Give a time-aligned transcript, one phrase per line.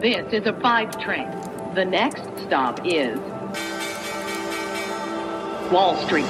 [0.00, 1.28] This is a five train.
[1.74, 3.18] The next stop is
[5.70, 6.24] Wall Street.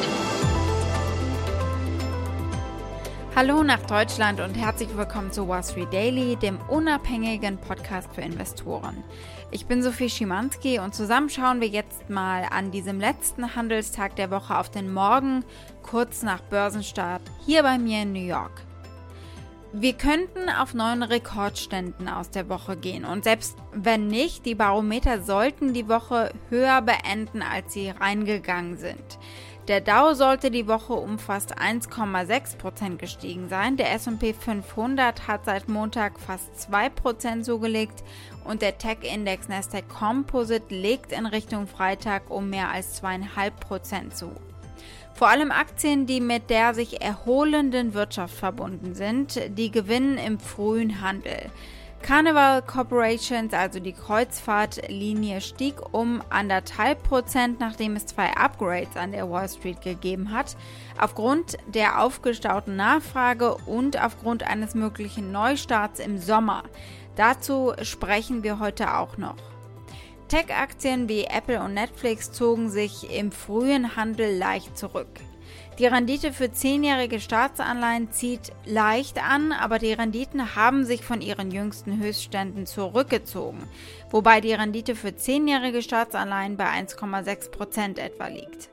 [3.37, 9.05] Hallo nach Deutschland und herzlich willkommen zu Wall Street Daily, dem unabhängigen Podcast für Investoren.
[9.53, 14.33] Ich bin Sophie Schimanski und zusammen schauen wir jetzt mal an diesem letzten Handelstag der
[14.33, 15.45] Woche auf den Morgen,
[15.85, 18.65] kurz nach Börsenstart, hier bei mir in New York.
[19.73, 25.23] Wir könnten auf neuen Rekordständen aus der Woche gehen und selbst wenn nicht, die Barometer
[25.23, 29.19] sollten die Woche höher beenden, als sie reingegangen sind.
[29.69, 35.69] Der Dow sollte die Woche um fast 1,6% gestiegen sein, der SP 500 hat seit
[35.69, 38.03] Montag fast 2% zugelegt
[38.45, 44.33] und der Tech-Index Nasdaq Composite legt in Richtung Freitag um mehr als 2,5% zu.
[45.21, 51.03] Vor allem Aktien, die mit der sich erholenden Wirtschaft verbunden sind, die gewinnen im frühen
[51.03, 51.51] Handel.
[52.01, 59.31] Carnival Corporations, also die Kreuzfahrtlinie, stieg um anderthalb Prozent, nachdem es zwei Upgrades an der
[59.31, 60.57] Wall Street gegeben hat,
[60.99, 66.63] aufgrund der aufgestauten Nachfrage und aufgrund eines möglichen Neustarts im Sommer.
[67.17, 69.37] Dazu sprechen wir heute auch noch.
[70.31, 75.09] Tech-Aktien wie Apple und Netflix zogen sich im frühen Handel leicht zurück.
[75.81, 81.51] Die Rendite für zehnjährige Staatsanleihen zieht leicht an, aber die Renditen haben sich von ihren
[81.51, 83.65] jüngsten Höchstständen zurückgezogen,
[84.09, 88.71] wobei die Rendite für zehnjährige Staatsanleihen bei 1,6 Prozent etwa liegt.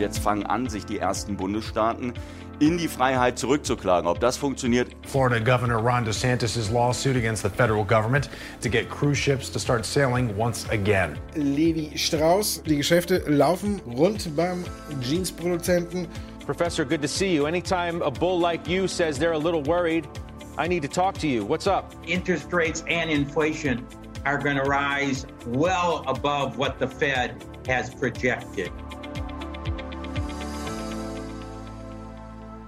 [0.00, 2.14] Und jetzt fangen an, sich die ersten Bundesstaaten
[2.58, 4.08] in die Freiheit zurückzuklagen.
[4.08, 4.88] Ob das funktioniert?
[5.06, 8.30] Florida Governor Ron DeSantis' lawsuit against the federal government
[8.62, 11.18] to get cruise ships to start sailing once again.
[11.36, 14.64] Levi Strauss, die Geschäfte laufen rund beim
[15.02, 16.08] Jeansproduzenten.
[16.46, 17.44] Professor, good to see you.
[17.44, 20.08] Anytime a bull like you says they're a little worried,
[20.56, 21.44] I need to talk to you.
[21.44, 21.92] What's up?
[22.06, 23.86] Interest rates and inflation
[24.24, 28.72] are going to rise well above what the Fed has projected.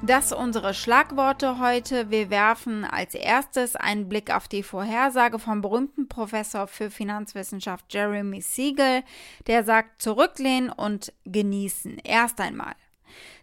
[0.04, 2.10] Das unsere Schlagworte heute.
[2.10, 8.40] Wir werfen als erstes einen Blick auf die Vorhersage vom berühmten Professor für Finanzwissenschaft Jeremy
[8.40, 9.04] Siegel,
[9.46, 11.98] der sagt zurücklehnen und genießen.
[12.02, 12.74] Erst einmal.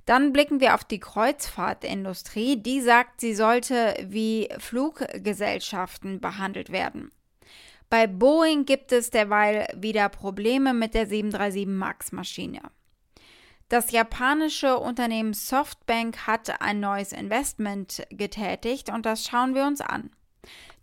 [0.06, 2.62] Dann blicken wir auf die Kreuzfahrtindustrie.
[2.62, 7.14] Die sagt, sie sollte wie Fluggesellschaften behandelt werden.
[7.90, 12.64] Bei Boeing gibt es derweil wieder Probleme mit der 737 MAX Maschine.
[13.70, 20.10] Das japanische Unternehmen Softbank hat ein neues Investment getätigt und das schauen wir uns an.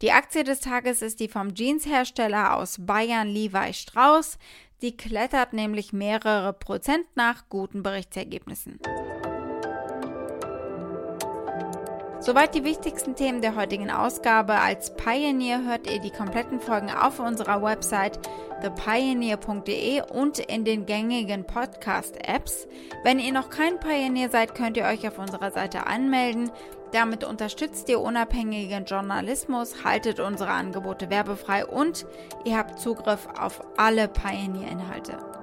[0.03, 4.39] Die Aktie des Tages ist die vom Jeanshersteller aus Bayern Levi Strauss.
[4.83, 8.79] Die klettert nämlich mehrere Prozent nach guten Berichtsergebnissen.
[12.26, 14.54] Soweit die wichtigsten Themen der heutigen Ausgabe.
[14.54, 18.19] Als Pioneer hört ihr die kompletten Folgen auf unserer Website
[18.60, 22.66] thepioneer.de und in den gängigen Podcast-Apps.
[23.04, 26.50] Wenn ihr noch kein Pioneer seid, könnt ihr euch auf unserer Seite anmelden.
[26.91, 32.06] Damit unterstützt ihr unabhängigen Journalismus, haltet unsere Angebote werbefrei und
[32.44, 35.36] ihr habt Zugriff auf alle Pioneer-Inhalte.